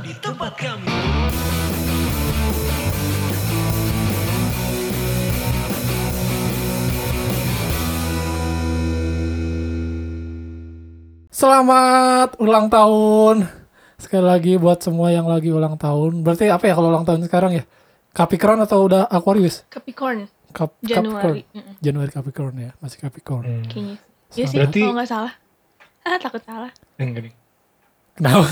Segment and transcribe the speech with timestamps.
[0.00, 0.88] tetap di tempat kami.
[11.30, 13.46] Selamat ulang tahun.
[13.96, 16.24] Sekali lagi buat semua yang lagi ulang tahun.
[16.24, 17.64] Berarti apa ya kalau ulang tahun sekarang ya?
[18.10, 19.62] Capricorn atau udah Aquarius?
[19.70, 21.78] Capricorn Cap Januari Capricorn.
[21.78, 23.46] Januari Capricorn ya, masih Capricorn.
[23.70, 23.96] kayaknya
[24.34, 25.32] Iya sih Berarti- kalau nggak salah
[26.02, 27.34] ah takut salah Enggak nih.
[28.18, 28.44] Kenapa?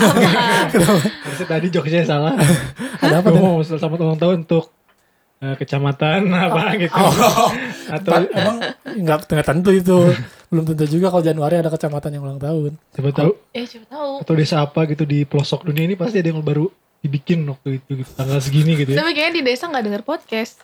[0.71, 0.99] Kenapa?
[1.45, 2.33] Tadi jokesnya salah.
[3.03, 3.27] Ada apa?
[3.29, 4.71] Gue mau selamat ulang tahun untuk
[5.39, 6.95] eh, kecamatan apa gitu.
[6.95, 7.49] Oh,
[7.89, 9.97] Atau Ta- emang nggak nggak tentu itu.
[10.49, 12.71] Belum tentu juga kalau Januari ada kecamatan yang ulang tahun.
[12.97, 16.33] coba tahu eh coba tahu atau desa apa gitu di pelosok dunia ini pasti ada
[16.33, 16.65] yang baru
[16.99, 18.99] dibikin waktu itu gitu, tanggal segini gitu ya.
[18.99, 20.59] tapi kayaknya di desa nggak denger podcast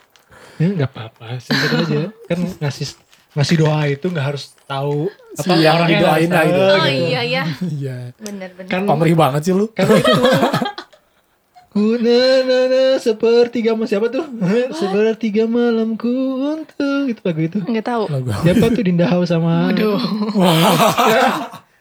[0.55, 2.01] Ya nggak apa-apa, singkat aja.
[2.31, 2.87] Kan ngasih
[3.35, 6.55] ngasih doa itu nggak harus tahu Si yang orangnya didoain lah itu.
[6.55, 7.05] oh gitu.
[7.05, 7.97] iya iya Iya.
[8.17, 9.67] bener bener Kan Pamrih banget sih lu.
[9.69, 10.11] karena itu
[11.67, 14.23] Ku na na na sepertiga malam siapa tuh?
[14.71, 16.07] sepertiga malamku
[16.39, 17.57] untuk itu lagu itu.
[17.61, 18.31] nggak tahu Lagu.
[18.39, 19.99] Siapa tuh Dinda House sama aduh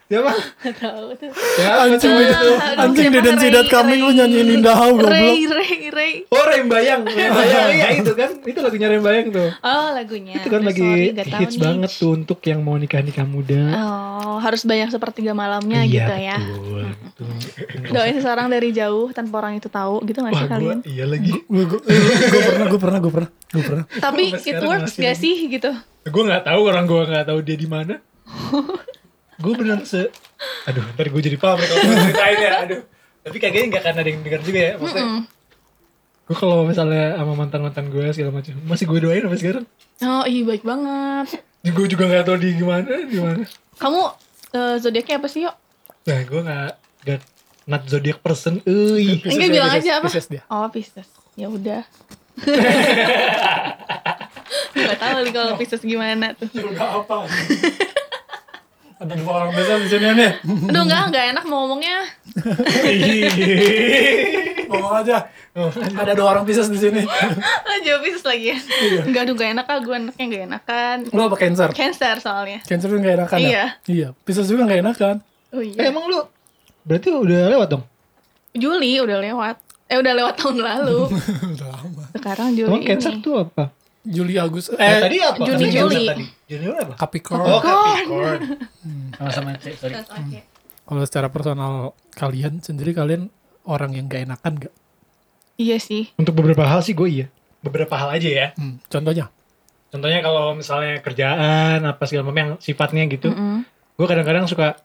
[0.05, 0.31] Siapa?
[0.77, 1.33] tahu tuh
[1.65, 5.09] Anjing did, Aduh, anjing siapa didn't see that Ray, coming lu nyanyiin Indah Hau goblok.
[5.09, 9.49] Ray Ray Ray Oh Rembayang, Rembayang iya itu kan, itu lagunya Rembayang tuh.
[9.49, 11.63] oh lagunya itu kan lagi sorry, hits nih.
[11.65, 13.61] banget tuh untuk yang mau nikah nikah muda.
[13.73, 16.85] oh harus banyak sepertiga malamnya iya gitu ya betul.
[16.85, 17.27] betul.
[17.89, 21.05] doain seseorang dari jauh tanpa orang itu tahu gitu nggak Wah sih kalian gua, iya
[21.09, 21.31] lagi.
[21.33, 21.65] Gue
[22.45, 23.85] pernah, gue pernah, gue pernah, gue pernah.
[23.97, 25.73] tapi it works gak sih gitu
[26.05, 27.97] Gue nggak tahu orang gue nggak tahu dia di mana.
[29.35, 30.07] gue bener se,
[30.63, 32.81] aduh ntar gue jadi pamrik kalau gue ceritain ya, aduh.
[33.25, 35.05] Tapi kayaknya nggak akan ada yang denger juga ya, maksudnya.
[36.25, 39.65] Gue kalau misalnya sama mantan mantan gue segala macam, masih gue doain sampai sekarang.
[40.01, 41.27] oh iya baik banget
[41.65, 43.43] Gue juga nggak tahu di gimana, di mana.
[43.75, 44.01] kamu
[44.53, 45.55] eh, zodiaknya apa sih yuk
[46.05, 46.69] Nah gue nggak
[47.01, 47.19] nggak
[47.65, 49.17] not zodiac person, euy.
[49.25, 50.05] Enggak bilang Pisces, aja apa?
[50.05, 50.41] Pisces dia.
[50.47, 51.09] Oh Pisces.
[51.33, 51.81] Ya udah.
[54.75, 56.45] Gak tahu kalau Pisces gimana tuh.
[56.51, 57.25] Juga apa?
[58.95, 60.31] Ada dua orang biasa di sini nih.
[60.65, 61.97] Aduh enggak, enggak enak mau ngomongnya.
[64.65, 65.17] Ngomong aja.
[65.93, 67.01] Ada dua orang Pisces di sini.
[67.03, 68.57] Ah, Jawab Pisces lagi ya.
[69.01, 69.79] Enggak, aduh gak enak ah.
[69.79, 70.97] Gue anaknya gak enakan.
[71.09, 71.69] Lu apa Cancer?
[71.71, 72.59] Cancer soalnya.
[72.63, 73.43] Cancer tuh gak enakan ya?
[73.43, 73.65] Iya.
[73.85, 74.07] Iya.
[74.17, 75.15] Pisces juga gak enakan.
[75.51, 75.87] Oh Eh, iya.
[75.87, 76.19] emang lu
[76.83, 77.83] berarti udah lewat dong?
[78.51, 79.55] Juli udah lewat.
[79.85, 80.99] Eh udah lewat tahun lalu.
[81.53, 82.03] Udah lama.
[82.09, 83.21] Sekarang Juli Emang cancer ini.
[83.21, 83.69] tuh apa?
[84.05, 84.73] Juli Agustus.
[84.73, 85.41] Eh, Eh, tadi apa?
[85.41, 86.05] Juni, Juli.
[86.45, 86.93] Juni apa?
[86.95, 87.41] Capricorn.
[87.41, 88.39] Oh, Capricorn.
[89.11, 89.97] Sama-sama C, sorry.
[89.97, 90.39] Oke.
[90.85, 91.73] Kalau secara personal
[92.11, 93.33] kalian sendiri kalian
[93.65, 94.73] orang yang gak enakan gak?
[95.55, 96.13] Iya sih.
[96.15, 97.27] Untuk beberapa hal sih gue iya.
[97.59, 98.47] Beberapa hal aja ya.
[98.53, 99.33] Hmm, contohnya?
[99.89, 103.63] Contohnya kalau misalnya kerjaan apa segala macam yang sifatnya gitu, Mm-mm.
[103.95, 104.75] gue kadang-kadang suka,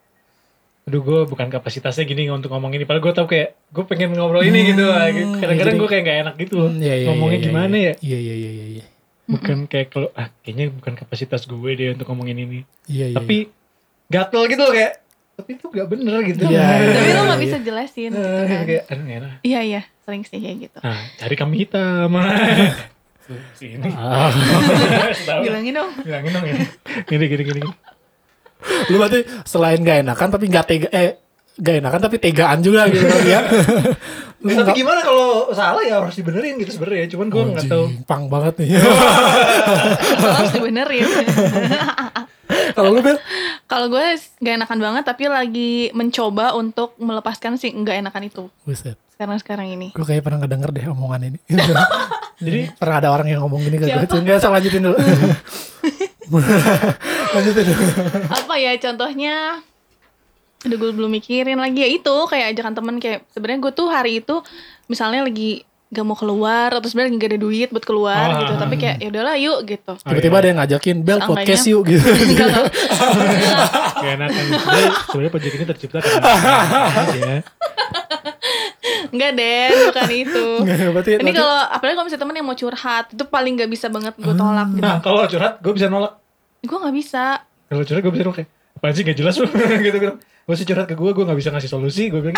[0.87, 2.87] aduh gue bukan kapasitasnya gini untuk ngomong ini.
[2.87, 4.87] Padahal gue tau kayak gue pengen ngobrol ini gitu.
[4.87, 5.11] lah.
[5.11, 6.71] Kadang-kadang jadi- gue kayak gak enak gitu loh.
[6.71, 7.85] Hmm, iya, iya, Ngomongnya iya, iya, gimana iya.
[7.85, 7.95] ya?
[8.01, 8.85] Iya, iya, iya, iya, iya.
[9.31, 12.61] Bukan kayak kalau ah kayaknya bukan kapasitas gue deh untuk ngomongin ini.
[12.85, 13.17] Iya, iya.
[13.17, 13.47] Tapi
[14.07, 14.95] gatel gitu loh kayak.
[15.39, 16.43] Tapi itu gak bener gitu.
[16.45, 17.45] Iya, iya, Tapi lo iya, gak iya.
[17.47, 18.63] bisa jelasin gitu Eh, kan.
[18.67, 19.33] kayak aduh enak.
[19.41, 20.79] Iya iya, sering sih kayak gitu.
[20.83, 22.11] Nah, cari kambing hitam.
[23.57, 23.89] Sini.
[23.95, 24.35] Ah.
[25.31, 25.41] Tahu.
[25.47, 25.91] Bilangin dong.
[26.03, 26.55] Bilangin dong ya.
[27.07, 27.61] Gini, gini, gini.
[28.91, 31.17] Lu berarti selain gak enakan tapi gak tega eh
[31.59, 33.41] gak enakan tapi tegaan juga gitu kan ya.
[34.41, 37.07] Ya, tapi gimana kalau salah ya harus dibenerin gitu sebenarnya.
[37.13, 37.85] Cuman gue nggak tahu.
[38.09, 38.79] Pang banget nih.
[40.41, 41.07] Harus dibenerin.
[42.51, 43.19] Kalau lu Bel?
[43.71, 48.99] Kalau gue gak enakan banget tapi lagi mencoba untuk melepaskan si gak enakan itu Buset.
[49.15, 49.95] sekarang sekarang ini.
[49.95, 51.39] Gue kayak pernah ngedenger deh omongan ini.
[52.41, 54.03] Jadi pernah ada orang yang ngomong gini ke gue.
[54.19, 54.99] Enggak, saya lanjutin dulu.
[57.37, 57.85] lanjutin dulu.
[58.35, 59.63] Apa ya contohnya?
[60.61, 64.21] Aduh gue belum mikirin lagi ya itu kayak ajakan temen kayak sebenarnya gue tuh hari
[64.21, 64.45] itu
[64.87, 68.39] misalnya lagi gak mau keluar atau sebenarnya gak ada duit buat keluar Ah.
[68.39, 69.93] gitu tapi kayak ya udahlah yuk gitu.
[69.99, 72.07] Tiba-tiba ada yang ngajakin Bel podcast yuk gitu.
[72.31, 72.47] Enggak.
[73.99, 74.45] Gak enakan.
[74.55, 77.43] Sebenarnya sebenarnya project ini tercipta karena.
[79.11, 80.47] Enggak deh, bukan itu.
[80.63, 83.87] Enggak, berarti Ini kalau apalagi kalau misalnya temen yang mau curhat itu paling gak bisa
[83.91, 84.85] banget gue tolak gitu.
[84.87, 86.13] Nah, kalau curhat gue bisa nolak.
[86.63, 87.25] Gue gak bisa.
[87.67, 89.45] Kalau curhat gue bisa nolak apaan sih gak jelas lu
[89.83, 90.15] gitu gitu.
[90.51, 92.11] Gue sih curhat ke gue, gue gak bisa ngasih solusi.
[92.11, 92.35] Gue bilang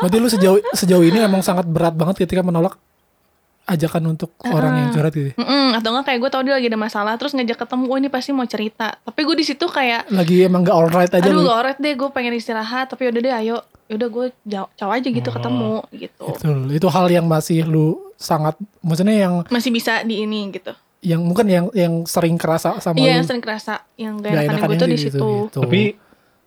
[0.00, 2.80] berarti lu sejauh sejauh ini emang sangat berat banget ketika menolak
[3.62, 5.30] ajakan untuk orang yang curhat gitu.
[5.36, 8.08] Mm-mm, atau enggak kayak gue tau dia lagi ada masalah terus ngajak ketemu, oh ini
[8.08, 8.96] pasti mau cerita.
[8.98, 11.46] Tapi gue di situ kayak Lagi emang gak alright aja aduh lu.
[11.46, 13.56] gak alright deh gue pengen istirahat tapi udah deh ayo
[13.86, 15.34] yaudah gue jauh, jauh aja gitu Oh.
[15.36, 16.58] ketemu gitu Betul.
[16.72, 20.72] Itu hal yang masih lu sangat maksudnya yang masih bisa di ini gitu
[21.02, 23.16] yang mungkin yang yang sering kerasa sama iya lu.
[23.20, 25.60] yang sering kerasa yang gak enakan enakan gue tuh di gitu, situ gitu.
[25.60, 25.80] tapi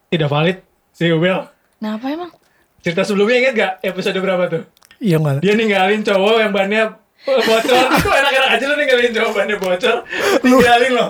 [0.09, 0.57] tidak valid
[0.95, 1.43] sih Bel.
[1.77, 2.31] nah apa emang
[2.79, 4.63] cerita sebelumnya inget gak episode berapa tuh?
[4.97, 5.43] Iya mana?
[5.43, 6.83] Dia ninggalin cowok yang bannya
[7.25, 7.85] bocor.
[7.97, 9.97] Itu enak-enak aja lu ninggalin cowok bannya bocor.
[10.39, 11.09] Tinggalin loh.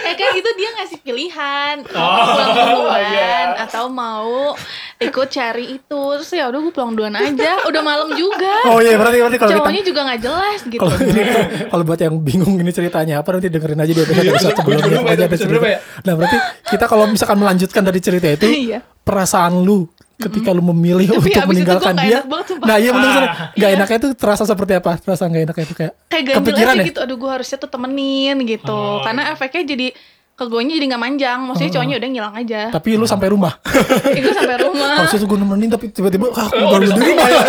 [0.00, 3.58] Eh kan itu dia ngasih pilihan mau Oh, pulang duluan iya.
[3.58, 4.54] atau mau
[4.98, 8.96] ikut cari itu terus ya udah gue pulang duluan aja udah malam juga Oh iya
[8.96, 11.22] berarti berarti kalau kita cowoknya juga nggak jelas gitu kalau ini
[11.66, 15.24] kalau buat yang bingung ini ceritanya apa nanti dengerin aja di episode Iya, sebelumnya aja
[15.24, 15.66] ada cerita.
[15.66, 15.78] ya?
[16.00, 18.78] Nah berarti kita kalau misalkan melanjutkan dari cerita itu Iya.
[18.98, 19.84] perasaan lu
[20.16, 22.18] ketika lu memilih Tapi untuk meninggalkan nggak dia.
[22.24, 23.24] banget, nah iya benar benar.
[23.26, 23.36] Ah.
[23.52, 24.96] Gak enaknya itu terasa seperti apa?
[24.96, 26.88] Perasaan gak enaknya itu kayak kayak kepikiran aja ya?
[26.88, 29.86] gitu aduh gue harusnya tuh temenin gitu Oh, karena efeknya jadi
[30.36, 33.56] ke gue jadi nggak manjang maksudnya cowoknya udah ngilang aja Tapi lu sampai rumah.
[34.20, 37.24] itu sampai rumah Harusnya tuh gue nemenin tapi tiba-tiba ah, aku Oh, baru di rumah.
[37.24, 37.42] ya.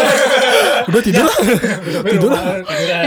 [0.88, 1.36] Udah tidur lah.
[2.08, 2.44] tidur lah.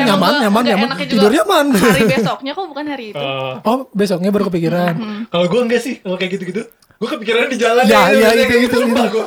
[0.04, 0.88] Nyaman, nyaman, nyaman.
[1.00, 1.72] Tidur nyaman.
[1.72, 3.56] hari besoknya kok bukan hari itu Oh.
[3.64, 4.94] Oh besoknya baru kepikiran.
[5.32, 6.60] Kalau gue enggak sih, kalau kayak gitu-gitu.
[7.00, 9.04] Gue kepikiran di jalan Ya, ya, iya, maksudnya itu, kayak itu, itu.
[9.08, 9.26] gua.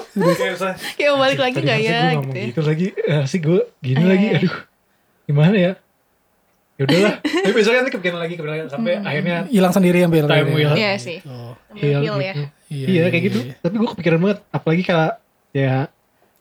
[0.93, 2.45] Kayak mau balik lagi gak ya gue gitu ya.
[2.45, 4.53] gitu lagi, eh, sih gue gini lagi, aduh.
[5.25, 5.73] Gimana ya?
[6.73, 7.13] Ya udahlah.
[7.21, 9.05] Tapi besoknya nanti kepikiran lagi, kepikiran lagi sampai Hmm.
[9.05, 10.25] akhirnya Hilang sendiri ambil.
[10.25, 10.73] time will.
[10.73, 11.53] Iya sih Oh.
[11.71, 12.17] Iya, Feel ya gitu.
[12.17, 12.43] Iya,
[12.73, 13.39] Iya, iya, kayak gitu.
[13.43, 13.53] iya.
[13.59, 15.11] Tapi gue kepikiran banget, apalagi kayak
[15.51, 15.75] ya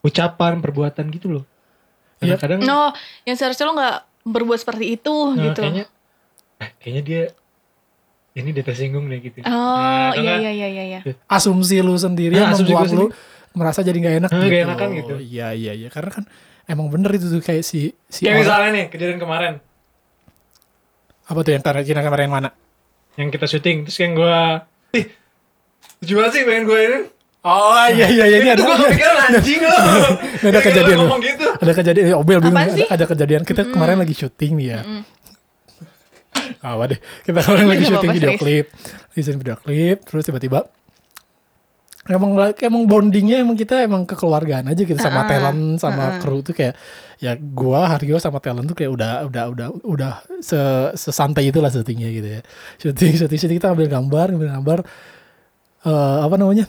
[0.00, 1.44] ucapan, perbuatan gitu loh.
[2.18, 2.34] Iya.
[2.34, 5.84] Kadang-kadang no yang seharusnya lo nggak berbuat seperti itu nah, gitu kayaknya
[6.56, 7.22] eh, kayaknya dia
[8.32, 9.42] ini dia tersinggung deh gitu.
[9.42, 12.88] oh Nah, iya karena- iya iya iya iya Asumsi lu sendiri Nah, yang asumsi membuat
[12.88, 13.52] lu sendiri.
[13.52, 14.48] merasa jadi gak enak Nah, gitu.
[14.48, 15.14] nggak enakan gitu.
[15.20, 16.24] Iya iya iya karena kan
[16.64, 19.52] emang bener itu tuh kayak si si Kayak orang- misalnya nih kejadian kemarin
[21.32, 22.50] apa tuh yang kemarin kemarin yang mana?
[23.16, 24.38] yang kita syuting terus yang gue
[24.96, 25.06] ih
[26.00, 27.00] lucu banget sih pengen gue ini.
[27.42, 29.82] Oh iya iya iya ini ada gue kepikiran anjing loh
[30.40, 31.46] ini ada kejadian ngomong gitu.
[31.58, 33.42] Ada kejadian ya, Obel bingung Apaan ada, kejadian.
[33.42, 34.80] Kita kemarin lagi syuting ya.
[36.62, 38.66] Apa deh kita kemarin lagi syuting video klip,
[39.12, 40.70] desain video klip, terus tiba-tiba
[42.10, 46.50] emang emang bondingnya emang kita emang kekeluargaan aja gitu sama Ah, talent sama kru tuh
[46.50, 46.74] kayak
[47.22, 50.12] ya gua Haryo sama talent tuh kayak udah udah udah udah
[50.42, 50.58] se
[50.98, 52.40] sesantai itulah syutingnya gitu ya.
[52.82, 54.78] Syuting syuting syuting kita ambil gambar ambil gambar
[55.86, 56.66] eh apa namanya?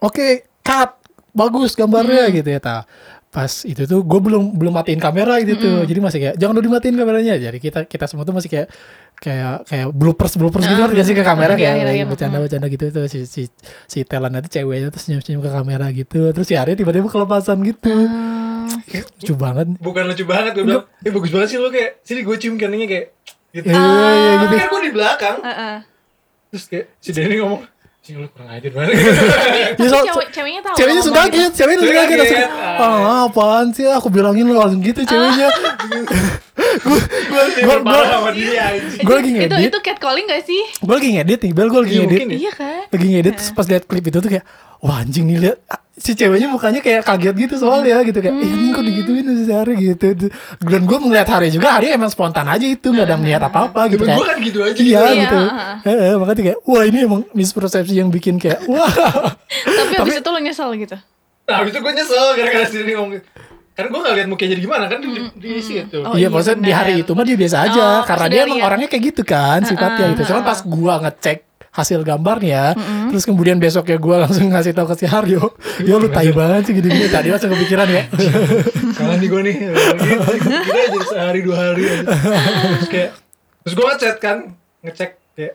[0.00, 0.96] Oke cut
[1.34, 2.88] bagus gambarnya gitu ya ta
[3.34, 5.76] pas itu tuh gue belum belum matiin kamera gitu tuh.
[5.82, 7.34] Jadi masih kayak jangan dulu dimatiin kameranya.
[7.34, 8.70] Jadi kita kita semua tuh masih kayak
[9.18, 12.04] kayak kayak bloopers bloopers gitu Ah, kan sih ke kamera iya, kayak iya, iya.
[12.06, 13.50] bercanda bercanda gitu tuh si si
[13.90, 16.30] si talent itu ceweknya tuh senyum senyum ke kamera gitu.
[16.30, 17.90] Terus si Arya tiba-tiba kelepasan gitu.
[17.90, 18.70] Hmm,
[19.18, 19.66] lucu banget.
[19.82, 22.86] Bukan lucu banget gue bilang eh bagus banget sih lo kayak sini gue cium keningnya
[22.86, 23.06] kayak
[23.50, 23.66] gitu.
[23.66, 24.54] Iya, iya, iya, tapi gitu.
[24.62, 25.36] kan gue di belakang.
[25.42, 25.76] Heeh.
[26.54, 27.66] terus kayak si Denny ngomong
[28.04, 28.92] sih lu kurang ajar banget.
[29.80, 31.32] Ya, so- cewek, ceweknya tahu ceweknya suka gitu.
[31.40, 32.42] kaget ceweknya suka kaget langsung
[32.78, 33.84] ah apaan sih?
[33.88, 35.48] Aku bilangin lo langsung gitu ceweknya
[36.54, 37.76] gue gue gue
[39.02, 40.62] gue lagi itu ngedit itu catcalling gak sih?
[40.78, 41.66] Gue lagi ngedit nih bel.
[41.66, 42.18] Gue lagi Iya, ngedit.
[42.20, 42.38] mungkin ya.
[42.38, 42.82] iya kan?
[42.88, 44.44] Lagi ngedit terus pas liat klip itu tuh kayak
[44.78, 45.56] wah anjing nih liat.
[45.66, 48.18] Ah, si ceweknya mukanya kayak kaget gitu soalnya gitu.
[48.18, 50.06] Kayak eh ini kok digituin si Hari gitu.
[50.60, 53.80] Dan gue melihat Hari juga Hari emang spontan aja itu nggak ada niat apa apa
[53.88, 55.38] gitu kayak gue kan gitu aja iya Iya, gitu.
[55.84, 58.90] Heeh, makanya kayak wah ini emang mispersepsi yang bikin kayak wah.
[59.66, 60.94] Tapi abis itu lo nyesel gitu?
[61.44, 63.20] Nah habis itu gue nyesel gara-gara si Denny ngomong
[63.74, 66.28] karena gue gak liat mukanya jadi gimana kan di, di, di situ Oh, iya, iya,
[66.28, 68.68] maksudnya di hari itu mah dia biasa aja Oh, karena dia emang lihat.
[68.70, 70.22] orangnya kayak gitu kan sifatnya gitu.
[70.26, 71.38] Cuman pas gua ngecek
[71.68, 72.78] hasil gambarnya,
[73.10, 76.72] terus kemudian besoknya gua langsung ngasih tahu ke si Haryo, yo lu tai banget sih
[76.72, 77.10] gini-gini.
[77.10, 78.02] Tadi langsung kepikiran ya.
[78.94, 82.06] Kalah nih gue nih gitu, Kira aja sehari dua hari aja.
[82.78, 83.10] Terus kayak
[83.60, 84.36] Terus gue ngechat kan
[84.80, 85.54] Ngecek kayak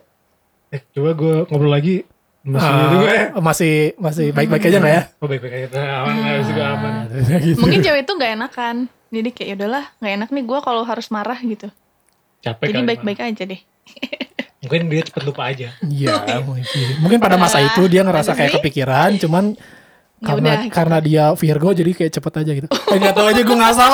[0.69, 2.03] Eh coba gue ngobrol lagi
[2.49, 5.03] Masih Ah, gitu gue masih masih baik-baik aja nggak ya?
[5.17, 5.67] Oh baik-baik aja
[6.01, 6.93] Aman Habis itu aman
[7.45, 7.59] gitu.
[7.59, 8.75] mungkin cewek itu gak enakan
[9.09, 11.67] jadi kayak yaudahlah gak enak nih gue kalau harus marah gitu
[12.39, 13.61] Capek jadi baik-baik aja deh.
[14.59, 16.87] Mungkin dia cepet lupa aja Iya, mungkin.
[16.99, 19.55] Mungkin pada masa itu dia ngerasa kayak kepikiran, cuman
[20.19, 20.73] Ya karena udah, gitu.
[20.73, 22.67] karena dia Virgo jadi kayak cepet aja gitu.
[22.91, 23.91] Eh nggak tahu aja gue ngasal.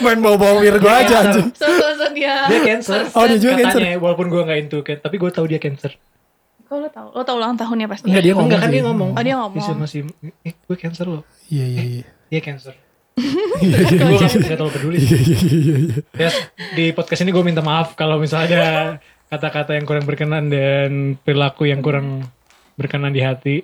[0.00, 1.54] Main bawa-bawa Virgo aja anjing.
[1.54, 3.78] so so so dia Dia cancer Oh, dia juga cancer.
[3.78, 5.94] Katanya walaupun gue gak into kan Tapi gue tahu dia cancer
[6.70, 8.46] kok lo tau lo tau ulang tahunnya pasti Enggak dia ngomong.
[8.46, 9.58] Enggak kan dia ngomong Oh, dia ngomong.
[9.58, 10.00] Masih, masih
[10.46, 12.04] Eh gue cancer loh Iya iya iya.
[12.30, 12.74] Dia cancer
[13.66, 14.28] Iya iya Gue iya.
[14.30, 15.96] gak, terlalu peduli Iya iya iya iya.
[16.14, 16.30] Ya,
[16.78, 18.64] di podcast ini gue minta maaf kalau misalnya ada
[19.30, 22.26] kata-kata yang kurang berkenan dan perilaku yang kurang
[22.74, 23.56] berkenan di hati.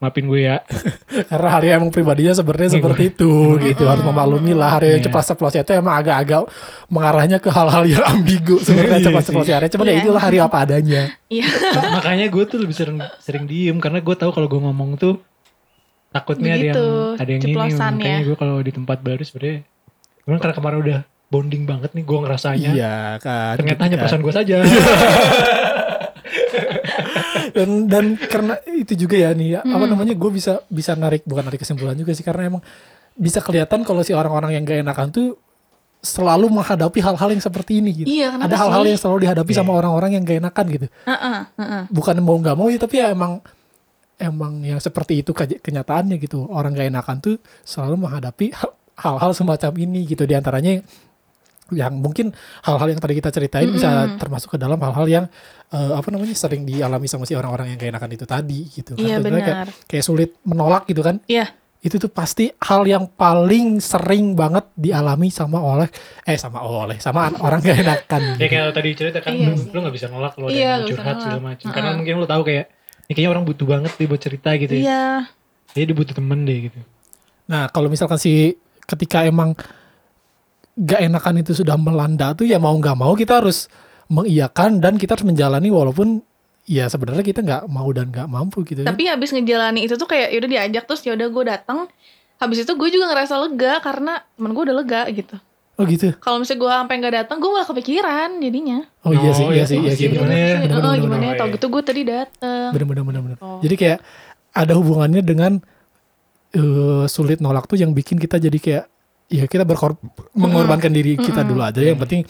[0.00, 0.64] Maafin gue ya.
[1.30, 5.12] Karena hari emang pribadinya sebenarnya seperti itu gitu harus memaklumi lah hari yang Iya.
[5.12, 6.48] cepat ceplos itu emang agak-agak
[6.88, 10.00] mengarahnya ke hal-hal yang ambigu sebenarnya Iya ceplos hari cuma ya Iya.
[10.00, 11.44] itulah hari apa adanya iya
[11.96, 15.20] Makanya gue tuh lebih sering sering diem karena gue tahu kalau gue ngomong tuh
[16.08, 17.52] takutnya ada yang Begitu, ada yang ini.
[17.54, 18.18] Makanya ya.
[18.24, 19.68] gue kalau di tempat baru sebenarnya
[20.20, 22.70] cuman karena kemarin udah bonding banget nih gue ngerasanya.
[22.72, 24.02] iya kan Ternyata hanya kan.
[24.02, 24.56] perasaan gue saja.
[27.52, 29.74] dan dan karena itu juga ya nih ya, Hmm.
[29.74, 32.62] apa namanya gue bisa bisa narik bukan narik kesimpulan juga sih karena emang
[33.12, 35.28] bisa kelihatan kalau si orang-orang yang gak enakan tuh
[36.00, 38.08] selalu menghadapi hal-hal yang seperti ini gitu.
[38.08, 40.86] Iya, Ada hal-hal yang selalu dihadapi sama orang-orang yang gak enakan gitu.
[41.04, 41.82] Heeh, heeh.
[41.88, 43.44] Bukan mau nggak mau ya tapi ya emang
[44.16, 46.44] emang yang seperti itu ke- kenyataannya gitu.
[46.46, 50.24] Orang gak enakan tuh selalu menghadapi ha- hal-hal semacam ini gitu.
[50.24, 50.80] Di antaranya
[51.72, 52.30] yang mungkin
[52.62, 55.24] hal-hal yang tadi kita ceritain bisa termasuk ke dalam hal-hal yang
[55.68, 59.02] eh, apa namanya sering dialami sama si orang-orang yang gak enakan itu tadi gitu kan.
[59.02, 59.86] Iya, Sebenarnya kayak, benar.
[59.86, 61.18] kayak sulit menolak gitu kan.
[61.24, 61.46] Iya.
[61.80, 65.88] Itu tuh pasti hal yang paling sering banget dialami sama oleh
[66.22, 68.22] eh sama oleh sama orang gak enakan.
[68.36, 68.50] Ya Gitu.
[68.50, 70.92] kayak lo tadi cerita kan Iya lu, lu gak bisa nolak lo ada Iya, yang
[70.92, 71.66] curhat segala macam.
[71.68, 72.66] Karena mungkin lo tahu kayak
[73.06, 74.82] ini kayaknya orang butuh banget nih buat cerita gitu ya.
[74.84, 75.04] Iya.
[75.70, 76.78] Jadi dia butuh temen deh gitu.
[77.46, 79.54] Nah, kalau misalkan si ketika emang
[80.78, 83.66] gak enakan itu sudah melanda tuh ya mau nggak mau kita harus
[84.10, 86.22] mengiyakan dan kita harus menjalani walaupun
[86.66, 88.94] ya sebenarnya kita nggak mau dan nggak mampu gitu kan.
[88.94, 91.78] Tapi habis ngejalani itu tuh kayak yaudah diajak terus yaudah gue datang.
[92.40, 95.36] Habis itu gue juga ngerasa lega karena temen gue udah lega gitu.
[95.80, 96.12] Oh gitu.
[96.20, 98.84] Kalau misalnya gue sampai nggak datang, gue malah kepikiran jadinya.
[99.00, 100.12] Oh, iya sih, Oh, iya iya, sih, iya sih.
[100.12, 100.56] Gimana ya?
[100.60, 101.34] Bener, oh, gimana ya?
[101.40, 101.54] Tau iya.
[101.56, 102.68] gitu gue tadi datang.
[102.76, 103.38] Bener, bener, bener, bener.
[103.40, 103.64] Oh.
[103.64, 103.98] Jadi kayak
[104.52, 105.56] ada hubungannya dengan
[106.52, 108.84] eh, sulit nolak tuh yang bikin kita jadi kayak
[109.30, 109.94] ya kita berkor
[110.32, 111.78] mengorbankan diri kita dulu aja.
[111.78, 112.20] Yang penting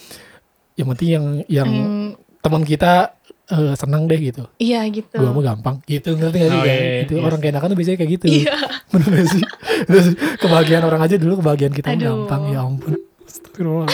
[0.74, 2.08] yang penting yang yang Hmm,
[2.40, 3.16] teman kita
[3.46, 4.46] eh, senang deh gitu.
[4.56, 5.12] iya gitu.
[5.12, 7.22] Gua mau gampang gitu ngerti gak sih Oh, Kayak iya, iya, gitu iya.
[7.22, 8.54] orang kayak enakan tuh biasanya kayak gitu Iya.
[8.92, 9.42] bener gak sih
[9.82, 10.06] Terus
[10.38, 12.04] kebahagiaan orang aja dulu kebahagiaan kita Aduh.
[12.24, 13.88] gampang ya ampun Astagfirullah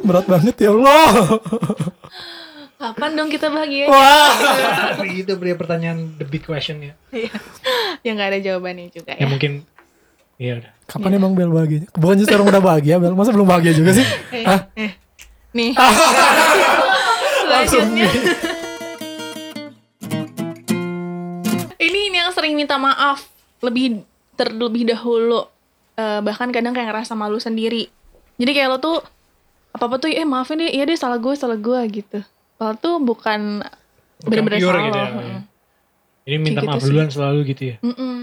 [0.00, 1.08] berat banget ya Allah
[2.78, 3.86] Kapan dong kita bahagia?
[3.86, 4.30] wah
[5.04, 6.94] itu beri pertanyaan the big question ya.
[8.00, 9.26] ya nggak ada jawabannya juga Ya ya.
[9.26, 9.66] mungkin
[10.38, 10.70] Iya udah.
[10.86, 14.44] kapan emang Bel bahagianya bukannya sekarang udah bahagia Bel masa belum bahagia juga sih Eh,
[14.44, 14.60] Hah?
[14.74, 14.92] eh.
[15.50, 15.72] Nih.
[17.42, 18.06] Selanjutnya.
[21.78, 23.26] ini ini yang sering minta maaf
[23.60, 24.02] lebih
[24.34, 25.46] terlebih dahulu
[25.92, 27.90] Eh, bahkan kadang kayak ngerasa malu sendiri
[28.36, 29.02] jadi kayak lo tuh
[29.68, 32.22] apa apa tuh eh maafin deh iya deh salah gue salah gue gitu
[32.54, 33.66] Padahal tuh bukan
[34.16, 35.02] Bukan bener-bener salah gitu ya.
[35.04, 35.10] lo.
[35.12, 35.38] Mm-mm.
[36.22, 36.90] Ini minta Kayak maaf gitu sih.
[36.92, 37.76] duluan selalu gitu ya.
[37.80, 38.18] Mm-mm.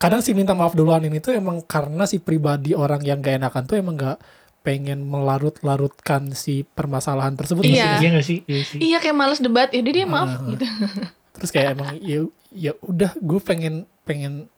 [0.00, 3.62] Kadang si minta maaf duluan ini tuh emang karena si pribadi orang yang gak enakan
[3.62, 4.16] tuh emang gak
[4.60, 7.70] pengen melarut-larutkan si permasalahan tersebut Iya.
[7.70, 8.00] gak sih?
[8.00, 8.38] Iya gak sih?
[8.42, 8.78] Iya sih.
[8.78, 10.64] iya kayak males debat ya dia maaf Ah, gitu
[11.36, 12.18] terus kayak emang ya
[12.50, 14.48] ya udah gue pengen pengen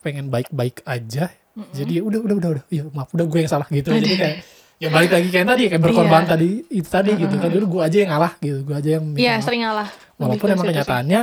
[0.00, 1.28] pengen baik-baik aja
[1.70, 4.36] jadi ya udah udah udah udah ya maaf udah gue yang salah gitu jadi kayak
[4.82, 6.30] ya balik lagi kayak tadi kayak berkorban Iya.
[6.30, 9.34] tadi itu tadi gitu kan dulu gue aja yang ngalah gitu gue aja yang Iya
[9.40, 10.70] sering ngalah walaupun emang sih.
[10.72, 11.20] kenyataannya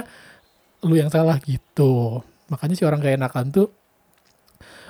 [0.79, 3.67] lu yang salah gitu makanya si orang gak enakan tuh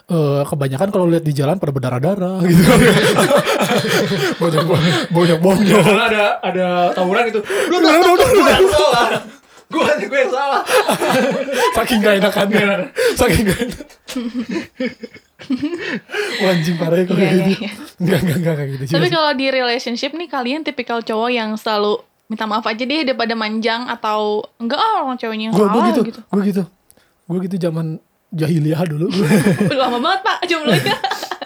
[0.07, 2.63] eh kebanyakan kalau lihat di jalan pada berdarah-darah gitu
[4.39, 4.63] banyak
[5.11, 7.43] banyak bonyol Karena ada ada tawuran itu.
[7.43, 9.07] Lu udah udah yang salah.
[9.67, 10.63] Gue gue yang salah.
[11.75, 12.87] saking gak enakannya
[13.19, 13.85] saking gak enak
[16.41, 17.71] Wah, anjing parah ya kalau Iya, kayak iya, gitu iya.
[17.99, 21.99] enggak enggak enggak kayak gitu Tapi kalau di relationship nih kalian tipikal cowok yang selalu
[22.27, 25.87] minta maaf aja deh daripada manjang atau enggak ah orang cowoknya yang gue gue salah
[25.91, 26.19] gitu gitu.
[26.23, 26.63] gue gitu
[27.27, 30.95] gue gitu zaman jahiliyah dulu Udah lama banget pak jomblonya.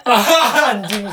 [0.72, 1.06] anjing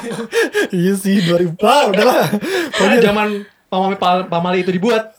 [0.71, 2.25] iya sih 2000 ah udahlah
[2.71, 3.29] Pokoknya zaman
[3.69, 3.95] pamali
[4.25, 5.13] pamali itu dibuat.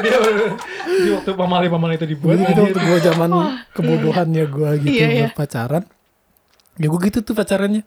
[0.00, 0.14] dia
[1.02, 2.38] di waktu pamali pamali itu dibuat.
[2.40, 3.30] Gitu waktu gue zaman
[3.72, 5.28] kebodohannya gue gitu Iya, iya.
[5.32, 5.82] pacaran.
[6.76, 7.82] Ya gue gitu tuh pacarannya.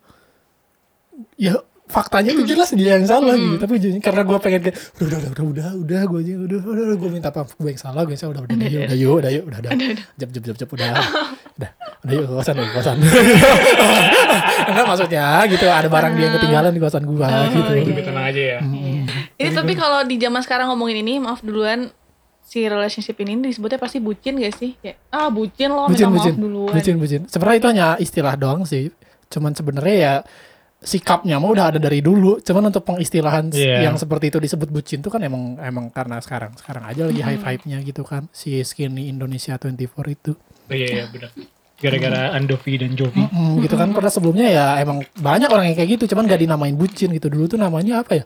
[1.35, 1.55] Ya
[1.91, 3.59] faktanya tuh jelas dia yang salah gitu.
[3.59, 6.83] Tapi jadinya karena gue pengen kayak udah udah udah udah udah gue aja udah udah,
[6.87, 8.95] udah gue minta maaf gue yang salah gue yang salah udah udah udah yuk udah
[8.95, 9.71] yuk udah yuk udah udah
[10.15, 10.89] jep jep jep jep udah
[11.59, 11.71] udah
[12.07, 12.97] udah yuk yuk ke kosan.
[14.71, 17.71] Enggak maksudnya gitu ada barang dia yang ketinggalan di kosan gue gitu.
[17.75, 17.83] iya.
[17.83, 18.59] Lebih tenang aja ya.
[19.35, 21.91] ini tapi kalau di zaman sekarang ngomongin ini maaf duluan
[22.41, 24.75] si relationship ini disebutnya pasti bucin gak sih?
[24.79, 26.73] Kayak ah bucin lo bucin minta maaf duluan.
[26.73, 28.91] bucin bucin sebenarnya itu hanya istilah doang sih
[29.31, 30.13] cuman sebenarnya ya
[30.81, 33.85] sikapnya mah udah ada dari dulu cuman untuk pengistilahan Iya.
[33.85, 37.43] yang seperti itu disebut bucin tuh kan emang emang karena sekarang sekarang aja lagi hype
[37.43, 39.77] hype nya gitu kan si skinny Indonesia 24
[40.09, 40.33] itu
[40.65, 41.29] Oh, iya iya benar.
[41.77, 43.19] Gara-gara Andovi dan Jovi.
[43.19, 46.73] Mm, gitu kan pada sebelumnya ya emang banyak orang yang kayak gitu cuman gak dinamain
[46.73, 48.25] bucin gitu dulu tuh namanya apa ya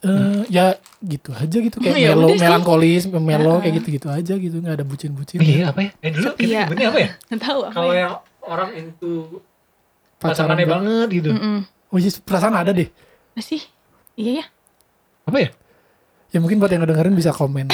[0.00, 4.60] Eh ya gitu aja gitu kayak Ya melo melankolis melo kayak gitu gitu aja gitu
[4.60, 5.90] nggak ada bucin bucin Iya apa ya?
[5.98, 6.60] Eh dulu kita Iya.
[6.62, 7.10] nyebutnya apa ya?
[7.24, 7.72] Nggak tahu apa.
[7.72, 7.98] Kalau ya.
[7.98, 8.12] yang
[8.44, 9.12] orang itu
[10.24, 11.30] pacaran banget gitu.
[11.36, 11.58] Mm-mm.
[11.92, 12.88] oh iya perasaan ada deh
[13.36, 13.60] Masih?
[14.14, 14.44] Iya ya.
[15.26, 15.48] Apa ya?
[16.34, 17.70] Ya mungkin buat yang ngedengerin bisa komen.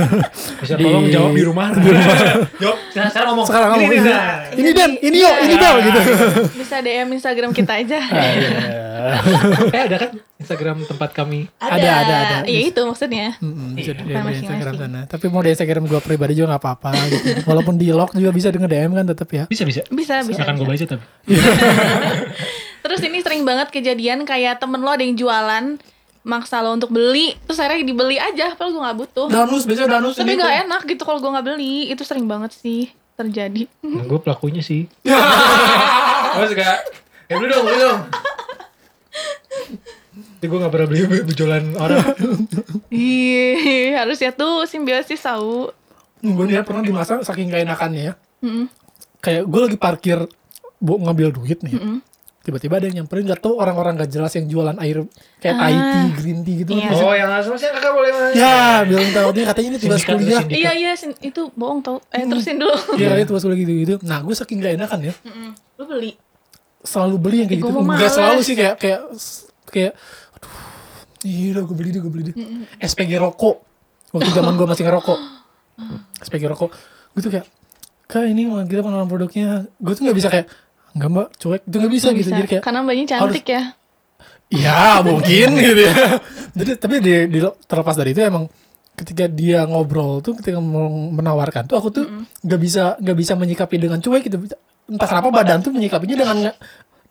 [0.60, 1.70] Bisa Di- tolong jawab di rumah.
[2.58, 2.76] Jawab.
[2.90, 3.46] Nah, sekarang ngomong.
[3.46, 4.34] Sekarang Ini, ngomong, ini, ini, nah.
[4.50, 6.00] ini Dan, ini yo, ini Bel gitu.
[6.58, 7.98] Bisa DM Instagram kita aja.
[9.00, 11.48] Eh ada kan Instagram tempat kami.
[11.56, 11.72] Ada,
[12.04, 12.36] ada, ada.
[12.44, 13.32] Iya itu maksudnya.
[13.40, 15.00] Mm-mm, bisa di Kan DM di Instagram sana.
[15.08, 17.48] Tapi mau di Instagram gue pribadi juga nggak apa-apa gitu.
[17.48, 19.44] Walaupun di lock juga bisa dengan DM kan tetap ya.
[19.48, 19.80] Bisa bisa.
[19.88, 20.44] Bisa, bisa.
[20.44, 20.84] Akan gue bisa.
[20.84, 21.06] baca tapi.
[22.80, 25.80] Terus ini sering banget kejadian kayak temen lo ada yang jualan
[26.20, 30.14] maksa lo untuk beli terus akhirnya dibeli aja padahal gue nggak butuh Danus biasanya Danus
[30.20, 34.20] tapi nggak enak gitu kalau gue nggak beli itu sering banget sih terjadi Nah, gue
[34.20, 34.88] pelakunya sih.
[36.30, 36.78] Gue suka.
[37.26, 38.00] Ya beli dong, beli dong.
[40.40, 42.06] Tapi gue gak pernah beli bujulan orang.
[42.88, 45.68] iya harusnya tuh simbiosis tahu
[46.20, 48.14] Gue dia pernah di masa saking gak enakannya ya.
[48.40, 48.66] Mm-mm.
[49.20, 50.18] Kayak gue lagi parkir
[50.80, 51.76] bu ngambil duit nih.
[51.76, 51.98] Mm-mm.
[52.40, 55.04] Tiba-tiba ada yang nyamperin gak tau orang-orang gak jelas yang jualan air
[55.38, 55.68] kayak Ah.
[55.68, 56.72] Tea, green tea gitu.
[56.72, 56.88] Iya.
[56.96, 58.32] Oh yang langsung sih kakak boleh mas.
[58.32, 60.42] Ya, bilang tahu dia katanya ini tugas Sindikat, kuliah.
[60.48, 63.94] iya iya itu bohong tau eh terusin dulu Iya, katanya tugas kuliah gitu-gitu.
[64.02, 65.14] Nah, gue saking gak enakan ya.
[65.20, 65.50] Mm-mm.
[65.76, 66.10] lu beli
[66.80, 67.80] Selalu beli yang kayak Ih, gitu.
[67.82, 68.08] males.
[68.10, 69.00] selalu sih kayak kayak
[69.66, 69.92] kayak
[70.32, 70.52] aduh.
[71.20, 72.34] Iya, udah gue beli deh, gue beli deh.
[72.80, 73.56] SPG rokok.
[74.10, 75.18] Waktu zaman gue masih ngerokok.
[76.18, 76.72] SPG rokok.
[77.12, 77.44] Gue tuh kayak
[78.02, 79.68] Kak ini kita pengenalan produknya.
[79.76, 80.48] Gue tuh gak bisa kayak
[80.96, 81.62] Enggak mbak, cuek.
[81.64, 82.30] Itu gak bisa Nggak gitu.
[82.30, 82.30] bisa.
[82.36, 83.62] Jadi kayak karena mbaknya cantik ya.
[84.50, 85.94] Ya mungkin gitu ya.
[86.58, 88.50] Jadi tapi di, di- terlepas dari itu emang
[88.98, 92.04] ketika dia ngobrol tuh ketika mau menawarkan tuh aku tuh
[92.42, 94.36] nggak bisa nggak bisa menyikapi dengan cuek gitu.
[94.90, 96.36] Entah kenapa badan tuh menyikapinya dengan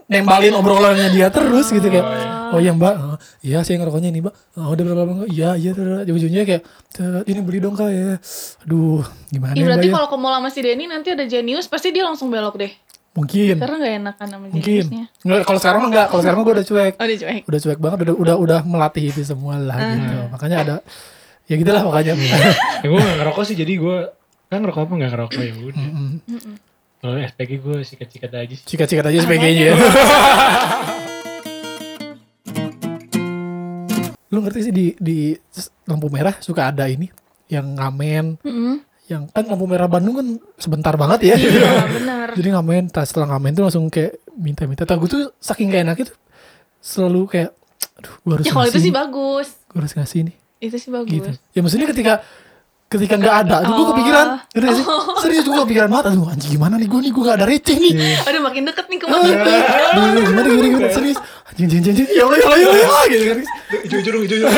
[0.09, 2.05] nembalin obrolannya dia terus gitu kayak
[2.51, 2.73] oh iya.
[2.75, 2.93] Mbak.
[2.97, 4.33] Oh, iya saya ngerokoknya ini mbak.
[4.57, 5.25] Oh, udah berapa lama?
[5.29, 7.87] Iya iya terus ujungnya kayak "Teh, ini beli dong kak.
[7.93, 8.17] Ya.
[8.65, 9.95] Aduh gimana ya, berarti mbak ya?
[9.95, 12.73] kalau ke mall sama si Denny nanti ada Genius pasti dia langsung belok deh
[13.19, 13.55] mungkin.
[13.59, 14.83] Karena nggak enakan sama mungkin.
[15.27, 16.93] nggak kalau sekarang mah nggak kalau sekarang gue udah cuek.
[16.95, 17.41] Oh dia cuek?
[17.43, 20.17] Udah cuek banget udah udah udah melatih itu semua lah gitu.
[20.31, 20.75] Makanya ada
[21.49, 22.13] ya gitulah makanya
[22.83, 23.97] Ya gue gak ngerokok sih jadi gue
[24.47, 25.87] kan ngerokok apa gak ngerokok ya udah.
[26.29, 26.55] Mm-mm.
[26.99, 28.65] Kalau SPG gue sikat-sikat aja sih.
[28.67, 29.75] sikat-sikat aja sebagainya ya.
[34.29, 35.33] lu ngerti sih di di
[35.89, 37.09] lampu merah suka ada ini
[37.49, 38.37] yang ngamen.
[38.45, 38.75] Mm-mm.
[39.09, 43.33] Yang kan lampu merah Bandung kan sebentar banget ya iya benar jadi ngamen tas setelah
[43.33, 46.13] ngamen tuh langsung kayak minta-minta tak gue tuh saking gak enak itu
[46.79, 47.49] selalu kayak
[47.97, 51.09] aduh gue harus ya kalau itu sih bagus gue harus ngasih nih itu sih bagus
[51.09, 52.13] gitu ya maksudnya ketika
[52.85, 53.89] ketika nggak ada tuh gue Oh.
[53.91, 54.85] kepikiran ngerti nggak sih
[55.19, 57.93] serius gue kepikiran banget aduh anjing gimana nih gue nih gue gak ada receh nih
[58.23, 61.17] aduh makin deket nih ke Aduh, aduh, gimana gimana gimana serius
[61.49, 63.39] anjing anjing anjing ya ya Allah ya Allah ya Allah, gitu kan
[63.85, 64.49] Jujur, jujur.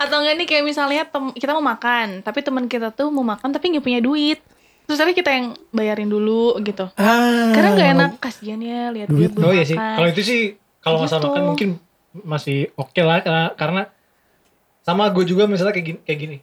[0.00, 3.52] Atau enggak nih kayak misalnya tem- kita mau makan tapi teman kita tuh mau makan
[3.52, 4.40] tapi nggak punya duit
[4.88, 9.30] terus akhirnya kita yang bayarin dulu gitu ah karena nggak enak kasihan ya lihat Duit.
[9.30, 9.76] dia Oh iya sih.
[9.76, 10.40] Kalau itu sih
[10.80, 11.28] kalau masalah Gitu.
[11.30, 11.68] makan mungkin
[12.10, 13.82] masih oke lah karena, karena
[14.80, 16.36] sama gue juga misalnya kayak gini, kayak gini.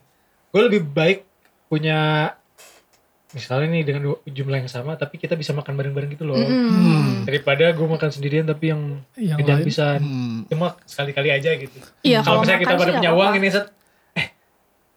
[0.48, 1.28] Gue lebih baik
[1.68, 2.32] punya
[3.38, 6.34] misalnya nih dengan jumlah yang sama tapi kita bisa makan bareng-bareng gitu loh.
[6.36, 9.98] Hmm, Daripada gue makan sendirian tapi yang yang pisan.
[9.98, 10.38] hmm.
[10.48, 11.78] cuma sekali-kali aja gitu.
[12.02, 13.66] Iya, kalau kalau misalnya kita pada punya uang ini set
[14.12, 14.26] eh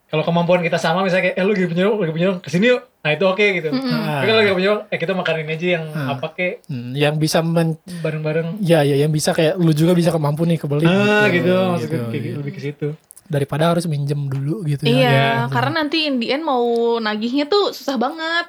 [0.07, 2.49] kalau kemampuan kita sama misalnya kayak eh lu lagi punya uang, lagi punya uang ke
[2.49, 2.81] sini yuk.
[3.01, 3.67] Nah itu oke gitu.
[3.69, 3.85] Tapi
[4.23, 6.07] kalau lagi nggak punya uang, eh kita makanin aja yang Ah.
[6.11, 8.59] apa kek Hmm, yang bisa men bareng-bareng.
[8.59, 11.97] ya ya yang bisa kayak lu juga bisa kemampu nih kebeli Ah gitu, maksudnya gitu,
[12.07, 12.37] kayak gitu.
[12.37, 12.87] lebih ke situ.
[13.25, 15.27] Daripada harus minjem dulu gitu Iya, ya.
[15.47, 16.61] karena nanti in the end mau
[16.97, 18.47] nagihnya tuh susah banget.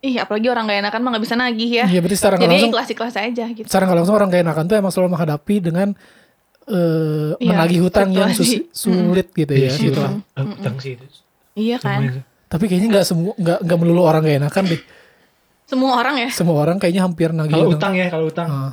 [0.00, 1.84] Ih, apalagi orang gak enakan mah gak bisa nagih ya.
[1.84, 3.66] Iya berarti secara Jadi langsung ikhlas-ikhlas aja gitu.
[3.66, 5.88] secara nggak langsung orang gak enakan tuh emang selalu menghadapi dengan
[6.62, 9.66] eh Iya, menagih hutang yang sus- sulit gitu ya.
[9.66, 9.98] Iya gitu.
[9.98, 10.14] utang.
[10.32, 11.04] Ah, utang sih itu.
[11.52, 12.00] Iya kan?
[12.46, 14.80] Tapi kayaknya nggak semua nggak nggak melulu orang gak enakan deh.
[15.66, 16.28] Semua orang ya.
[16.30, 17.78] Semua orang kayaknya hampir nagih Kalau hutang.
[17.78, 18.48] utang ya, kalau utang.
[18.48, 18.72] Ah,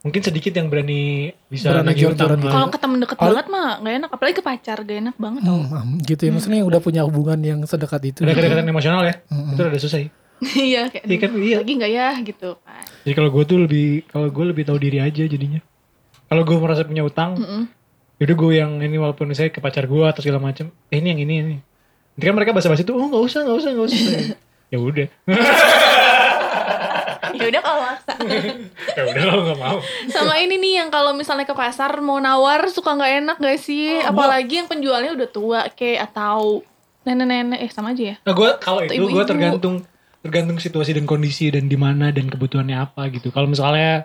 [0.00, 2.32] Mungkin sedikit yang berani bisa Berani nagih utang.
[2.34, 2.48] gitu.
[2.48, 4.10] Kalau ke temen deket Kalau- banget mah gak enak.
[4.10, 5.42] Apalagi ke pacar gak enak banget.
[5.42, 8.18] hmm, hmm, gitu ya maksudnya yang udah punya hubungan yang sedekat itu.
[8.18, 8.38] Ada gitu.
[8.40, 9.52] kedekatan emosional ya, Mm-mm.
[9.52, 10.08] itu rada susah ya.
[10.62, 11.56] Iya kayak Iya kan, iya.
[11.60, 12.50] lagi gak ya gitu.
[13.02, 15.60] Jadi kalau gue tuh lebih, kalau gue lebih tahu diri aja jadinya.
[16.26, 17.62] Kalau gue merasa punya utang, Mm-mm.
[18.16, 21.20] yaudah gue yang ini walaupun misalnya ke pacar gue atau segala macem, eh ini yang
[21.20, 21.56] ini ini.
[22.10, 24.00] Nanti kan mereka basa-basi tuh, oh nggak usah nggak usah nggak usah.
[24.72, 25.06] ya udah,
[27.36, 28.12] Ya udah kalau maksa.
[28.96, 29.78] ya udah kalau nggak mau.
[30.08, 34.00] Sama ini nih yang kalau misalnya ke pasar mau nawar suka nggak enak gak sih?
[34.00, 36.64] Apalagi yang penjualnya udah tua kayak atau
[37.04, 38.16] nenek-nenek eh sama aja ya.
[38.24, 39.84] Nah gue kalau itu gue tergantung
[40.20, 43.32] tergantung situasi dan kondisi dan di mana dan kebutuhannya apa gitu.
[43.32, 44.04] Kalau misalnya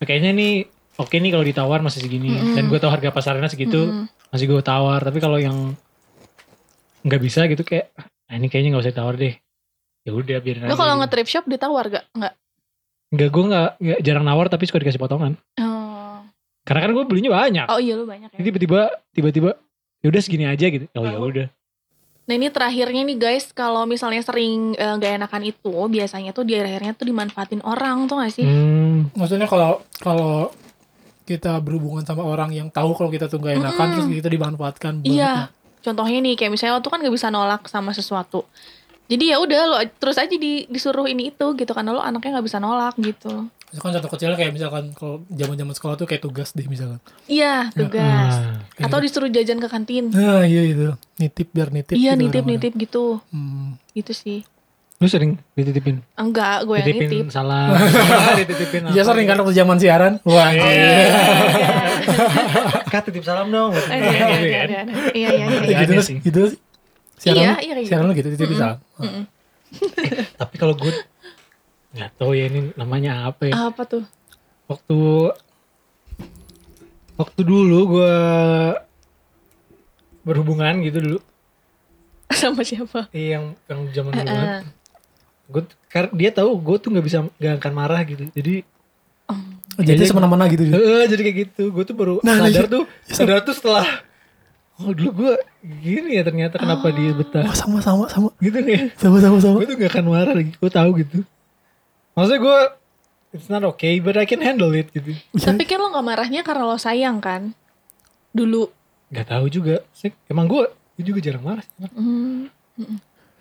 [0.00, 0.52] kayaknya nih
[0.96, 5.04] oke nih kalau ditawar masih segini dan gue tahu harga pasarnya segitu masih gue tawar.
[5.04, 5.76] Tapi kalau yang
[7.02, 9.36] nggak bisa gitu kayak ah, ini kayaknya nggak usah tawar deh.
[10.02, 10.78] Ya udah biarin Lo aja.
[10.78, 12.04] kalau nge-trip shop ditawar gak?
[12.12, 12.34] Nggak.
[13.12, 15.38] Nggak gue nggak nggak- jarang nawar tapi suka dikasih potongan.
[15.60, 16.24] Oh.
[16.62, 17.66] Karena kan gue belinya banyak.
[17.68, 18.38] Oh iya lu banyak ya.
[18.38, 18.80] Jadi tiba-tiba
[19.12, 19.50] tiba-tiba
[20.02, 20.86] ya udah segini aja gitu.
[20.92, 21.46] Oh ya udah.
[22.22, 26.54] Nah ini terakhirnya nih guys, kalau misalnya sering eh, gak enakan itu, biasanya tuh di
[26.54, 28.46] akhirnya tuh dimanfaatin orang tuh gak sih?
[28.46, 29.10] Hmm.
[29.12, 30.54] Maksudnya kalau kalau
[31.22, 35.50] kita berhubungan sama orang yang tahu kalau kita tuh gak enakan terus kita dimanfaatkan Iya.
[35.82, 38.46] Contohnya nih kayak misalnya lo tuh kan gak bisa nolak sama sesuatu.
[39.12, 42.46] Jadi ya udah lo terus aja di, disuruh ini itu gitu karena lo anaknya nggak
[42.48, 43.52] bisa nolak gitu.
[43.68, 46.96] Misalkan contoh kecilnya kayak misalkan kalau zaman-zaman sekolah tuh kayak tugas deh misalkan.
[47.28, 48.32] Iya tugas.
[48.80, 48.88] Ah.
[48.88, 50.08] Atau disuruh jajan ke kantin.
[50.16, 51.92] Nah iya itu nitip biar nitip.
[51.92, 52.56] Iya gitu nitip kadang-kadang.
[52.56, 53.04] nitip gitu.
[53.28, 53.76] Hmm.
[53.92, 54.40] Gitu sih.
[54.96, 55.98] Lu sering dititipin?
[56.14, 57.34] Enggak, gue yang Dititipin nitip.
[57.34, 57.74] salam.
[58.40, 60.12] dititipin Iya sering kan waktu zaman siaran.
[60.24, 60.88] Wah Iya, iya.
[62.88, 63.76] Kak titip salam dong.
[63.76, 64.82] Iya, iya, iya.
[65.12, 65.26] Eh,
[65.68, 65.76] iya.
[65.84, 66.16] gitu Iya sih.
[67.22, 67.30] Gitu.
[67.30, 68.10] Siaran, Iya, lu- iya kayak siaran gitu.
[68.10, 68.78] lu gitu titip salam.
[68.98, 69.24] Mm-mm.
[70.40, 70.92] Tapi kalau gue
[71.92, 73.54] nggak tahu ya ini namanya apa ya.
[73.64, 74.02] Apa tuh?
[74.66, 74.96] Waktu
[77.14, 78.14] waktu dulu gue
[80.22, 81.18] berhubungan gitu dulu.
[82.32, 83.10] Sama siapa?
[83.12, 84.32] Iya, yang yang zaman dulu Heeh.
[84.32, 84.64] banget.
[85.46, 88.26] Gue karena dia tahu gue tuh nggak bisa nggak akan marah gitu.
[88.32, 88.66] Jadi
[89.72, 90.68] Jadi semena-mena gitu.
[90.68, 90.76] dia.
[90.76, 91.72] Eh, jadi kayak gitu.
[91.72, 92.68] Gue tuh baru Nah, sadar iya.
[92.68, 93.88] tuh, sadar tuh setelah
[94.74, 98.88] Oh dulu gue gini ya ternyata kenapa dia betah Wah sama sama sama gitu nih.
[98.96, 99.56] sama sama sama.
[99.60, 100.52] Gue tuh gak akan marah lagi.
[100.52, 101.18] Gue tahu gitu.
[102.12, 102.58] Maksudnya gue
[103.32, 105.12] it's not okay, but I can handle it gitu.
[105.32, 107.52] Tapi kan lo gak marahnya karena lo sayang kan?
[108.30, 108.68] Dulu.
[109.08, 109.84] Gak tahu juga.
[109.92, 110.64] Sih, Emang gue,
[110.96, 111.64] gue juga jarang marah.
[111.92, 112.48] Hmm.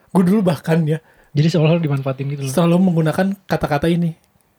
[0.08, 1.00] Gue dulu bahkan ya
[1.32, 2.52] Jadi seolah-olah dimanfaatin gitu loh.
[2.52, 4.12] selalu menggunakan kata-kata ini.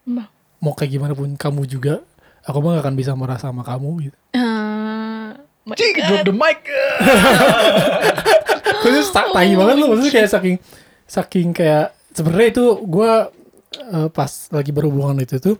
[0.03, 0.27] Mbak.
[0.59, 2.01] Mau kayak gimana pun kamu juga,
[2.41, 4.17] aku mah gak akan bisa marah sama kamu gitu.
[4.33, 4.52] Ah,
[5.65, 6.59] Cik, drop the mic.
[9.13, 10.55] Tak tai banget loh maksudnya kayak saking
[11.05, 13.11] saking kayak sebenarnya itu gue
[14.11, 15.55] pas lagi berhubungan itu tuh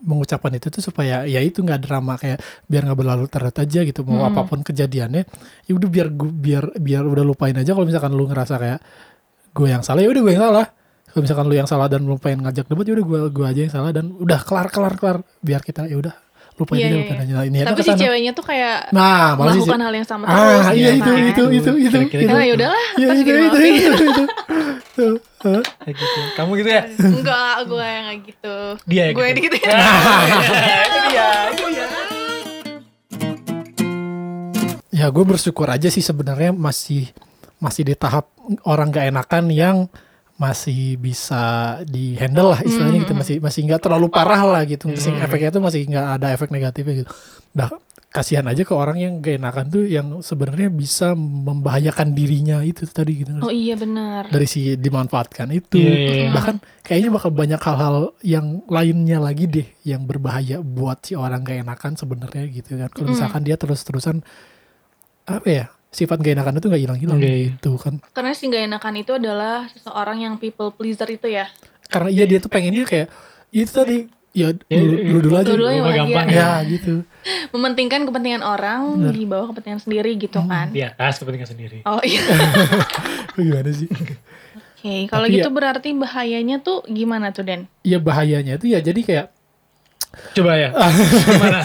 [0.00, 4.00] mengucapkan itu tuh supaya ya itu nggak drama kayak biar nggak berlalu terus aja gitu
[4.06, 4.32] mau Hmm.
[4.32, 5.22] apa pun kejadiannya
[5.66, 8.80] ya udah biar gua, biar biar udah lupain aja kalau misalkan lu ngerasa kayak
[9.50, 10.66] gue yang salah ya udah gue yang salah
[11.10, 13.60] kalau misalkan lu yang salah dan lu pengen ngajak debat ya udah gue gue aja
[13.66, 16.14] yang salah dan udah kelar kelar kelar biar kita ya udah
[16.60, 17.40] lupain Iya, aja iya, lupain iya.
[17.48, 20.36] ini Tapi si ceweknya tuh kayak nah melakukan hal yang sama terus.
[20.36, 21.50] ah iya gitu itu kan.
[21.56, 24.24] itu itu itu itu Nah yaudahlah, Iya ntar itu juga itu itu itu.
[24.90, 25.62] Tuh, hah?
[25.80, 26.20] Kayak gitu.
[26.36, 26.82] Kamu gitu ya?
[27.00, 28.56] Enggak, gue yang gak gitu.
[28.84, 29.40] Dia yang gue gitu.
[29.48, 29.56] gitu.
[29.56, 31.86] itu dia, itu dia.
[34.90, 37.08] Ya gue bersyukur aja sih sebenarnya masih
[37.56, 38.28] masih di tahap
[38.68, 39.76] orang gak enakan yang
[40.40, 43.12] masih bisa di handle lah istilahnya gitu.
[43.12, 44.88] Masih masih nggak terlalu parah lah gitu.
[44.88, 47.10] Masih efeknya tuh masih nggak ada efek negatifnya gitu.
[47.52, 47.68] Nah
[48.10, 53.22] kasihan aja ke orang yang gak enakan tuh yang sebenarnya bisa membahayakan dirinya itu tadi
[53.22, 53.38] gitu.
[53.38, 54.26] Oh iya benar.
[54.26, 55.78] dari si dimanfaatkan itu.
[55.78, 56.30] Iya, iya, iya.
[56.34, 61.62] bahkan kayaknya bakal banyak hal-hal yang lainnya lagi deh yang berbahaya buat si orang gak
[61.62, 62.90] enakan sebenarnya gitu kan.
[62.90, 64.26] Kalau misalkan dia terus-terusan
[65.30, 67.46] apa ya sifat gak enakan itu gak hilang-hilang Iya, iya.
[67.52, 71.50] gitu kan Karena si gak enakan itu adalah seseorang yang people pleaser itu ya.
[71.86, 73.10] karena iya dia tuh pengennya kayak
[73.50, 73.98] itu tadi
[74.30, 76.94] ya Ya, dulu, ya, dulu, dulu aja Dulu yang gampang ya gitu
[77.52, 80.70] Mementingkan kepentingan orang di bawah kepentingan sendiri gitu kan.
[80.70, 81.78] Di atas kepentingan sendiri.
[81.82, 82.22] Oh iya.
[83.36, 83.90] gimana sih
[84.80, 87.66] Oke, kalau Tapi gitu ya- berarti bahayanya tuh gimana tuh Den?
[87.82, 89.26] Iya bahayanya itu ya jadi kayak
[90.10, 90.68] Coba ya.
[90.74, 91.60] Gimana?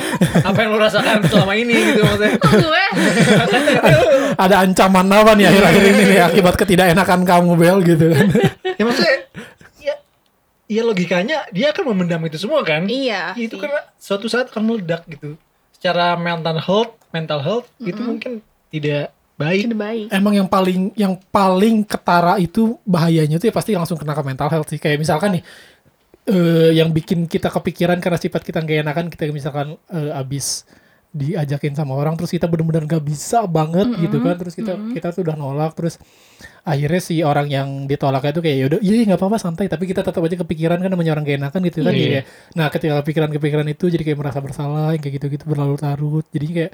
[0.46, 2.32] Apa yang lo rasakan selama ini gitu maksudnya?
[2.38, 2.86] Kok gue?
[4.46, 8.28] ada ancaman apa nih akhir-akhir ini nih akibat ketidakenakan kamu Bel gitu kan
[8.76, 9.16] ya maksudnya
[9.80, 9.96] ya,
[10.68, 13.34] ya logikanya dia akan memendam itu semua kan iya.
[13.36, 15.40] Ya, itu karena suatu saat akan meledak gitu
[15.76, 20.08] secara mental health mental health itu mungkin tidak baik baik.
[20.16, 24.48] emang yang paling yang paling ketara itu bahayanya tuh ya pasti langsung kena ke mental
[24.48, 25.44] health sih kayak misalkan nih
[26.26, 30.66] eh yang bikin kita kepikiran karena sifat kita gak enakan kita misalkan eh, abis
[31.16, 34.36] diajakin sama orang terus kita benar-benar gak bisa banget gitu kan.
[34.36, 35.96] Terus kita kita tuh udah nolak terus
[36.68, 39.72] akhirnya si orang yang ditolak itu kayak yaudah iya nggak apa-apa santai.
[39.72, 42.02] Tapi kita tetap aja kepikiran kan namanya orang gak enakan gitu kan Iya.
[42.02, 42.26] Jadi kayak,
[42.58, 46.26] nah ketika kepikiran-kepikiran itu jadi kayak merasa bersalah kayak gitu-gitu berlarut-larut.
[46.36, 46.72] Jadi kayak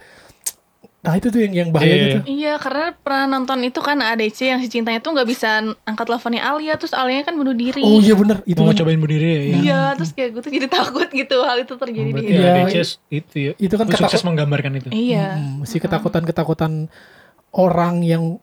[1.02, 4.40] nah itu tuh yang yang bahaya Iya, gitu Iya, karena pernah nonton itu kan ADC
[4.46, 5.50] yang si cintanya tuh nggak bisa
[5.82, 7.82] angkat teleponnya Alia, terus Alia kan bunuh diri.
[7.82, 9.58] oh iya bener itu mau kan cobain bunuh diri ya, ya.
[9.58, 12.84] Iya, terus kayak gue tuh jadi takut gitu hal itu terjadi Oh, di berarti Iya.
[13.12, 15.26] itu ya itu kan Lu sukses ketakut- menggambarkan itu Iya.
[15.36, 16.86] Hmm, si ketakutan-ketakutan
[17.52, 18.38] orang yang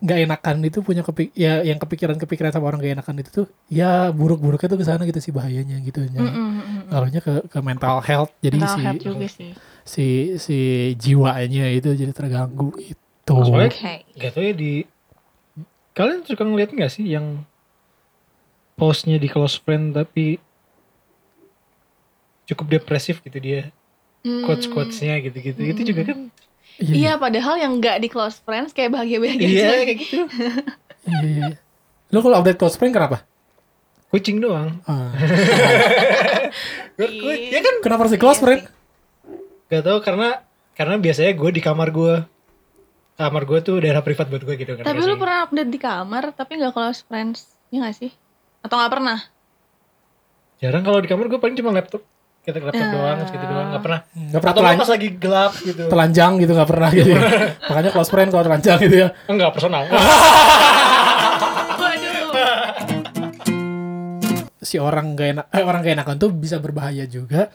[0.00, 4.08] nggak enakan itu punya kepik ya yang kepikiran-kepikiran sama orang gak enakan itu tuh ya
[4.10, 6.16] buruk-buruknya tuh ke sana gitu sih bahayanya gitu ya.
[6.16, 6.50] Mm, mm,
[6.88, 7.20] mm, mm.
[7.20, 9.52] Ke ke mental health jadi Mental si health juga sih.
[9.82, 10.58] Si si
[10.94, 12.96] jiwanya itu jadi terganggu itu.
[13.26, 13.94] Soalnya Oke.
[14.14, 14.72] gak tau ya di
[15.92, 17.42] kalian suka ngeliat gak sih yang
[18.74, 20.40] postnya di close friend tapi
[22.44, 23.70] cukup depresif gitu dia
[24.42, 26.18] quotes quotesnya gitu-gitu itu juga kan
[26.76, 29.44] Iya, padahal yang nggak di close friends kayak bahagia-bahagia.
[29.44, 29.84] iya aja.
[29.84, 30.16] kayak gitu
[31.02, 31.46] Iya, iya.
[32.08, 33.20] Lo kalau update close friend kenapa?
[34.08, 35.12] kucing doang Ah.
[36.96, 38.64] Gua- ya kan Kenapa harus di close friend?
[39.70, 42.14] Gak tau karena karena biasanya gue di kamar gue
[43.16, 46.32] kamar gue tuh daerah privat buat gue gitu kan Tapi lu pernah update di kamar
[46.32, 48.10] tapi nggak close friends, ya nggak sih?
[48.60, 49.18] Atau nggak pernah?
[50.56, 52.04] jarang kalau di kamar gue paling cuma laptop
[52.42, 55.82] kita laptop doang gitu doang nggak pernah Gak pernah atau telan- pas lagi gelap gitu
[55.86, 57.20] telanjang gitu gak pernah gitu ya.
[57.62, 59.08] Makanya close friend kalau telanjang gitu ya.
[59.24, 59.88] enggak personal.
[64.60, 67.48] Si orang gak enak, eh, orang gak enakan tuh bisa berbahaya juga.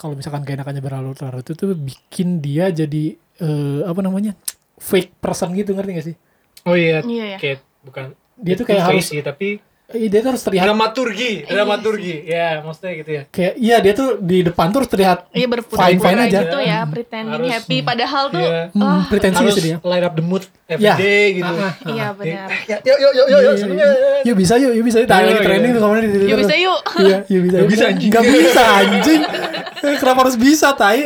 [0.00, 3.04] Kalau misalkan gak enakannya berlarut-larut itu tuh bikin dia jadi
[3.36, 4.32] eh, apa namanya
[4.74, 6.16] fake person gitu ngerti gak sih?
[6.62, 7.38] oh iya Iya, iya.
[7.38, 9.48] kayak bukan Dia tuh kayak face harus- sih tapi
[9.92, 14.08] dia tuh harus terlihat dramaturgi Iya dramaturgi ya maksudnya gitu ya kayak iya dia tuh
[14.16, 16.38] di depan tuh harus terlihat Iya berpura-pura Fine, fine aja.
[16.40, 17.78] gitu ya, pretending Harus- happy.
[17.80, 18.62] Padahal tuh, Iya.
[18.68, 19.76] hmm, ah, pretensius harus dia.
[19.80, 20.94] light up the mood every Ya.
[20.94, 21.72] day gitu Ah, ah.
[21.86, 22.48] iya benar.
[22.64, 23.56] Ya, yuk yuk yuk yuk, yuk.
[24.22, 25.08] Yuk bisa yuk, yuk bisa yuk.
[25.08, 25.42] Iya, lagi iya.
[25.42, 26.02] training tuh kemarin.
[26.22, 26.80] Yuk bisa yuk.
[27.00, 27.56] Iya, yuk bisa.
[27.56, 27.68] Yuk.
[27.68, 28.10] bisa, anjing.
[28.10, 29.20] Nggak bisa anjing.
[29.96, 31.00] Kenapa harus bisa tai?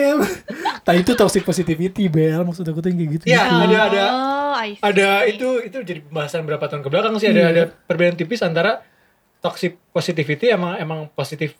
[0.82, 2.42] Tai itu toxic positivity, Bel.
[2.42, 3.24] Maksud aku tuh yang kayak gitu.
[3.26, 4.04] Iya, ada ada
[4.44, 7.48] Oh, ada itu itu jadi pembahasan berapa tahun ke belakang sih ada Iya.
[7.48, 8.73] ada perbedaan tipis antara
[9.44, 11.52] toxic positivity emang emang positif